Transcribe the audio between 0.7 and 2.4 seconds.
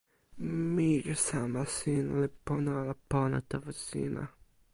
mije sama sina li